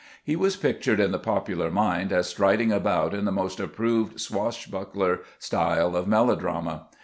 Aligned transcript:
He 0.23 0.35
was 0.35 0.55
pictured 0.55 0.99
in 0.99 1.11
the 1.11 1.19
popular 1.19 1.69
mind 1.69 2.11
as 2.11 2.25
striding 2.25 2.71
about 2.71 3.13
in 3.13 3.25
the 3.25 3.31
most 3.31 3.59
approved 3.59 4.19
swash 4.19 4.65
buckler 4.65 5.19
style 5.37 5.95
of 5.95 6.07
melodrama. 6.07 6.87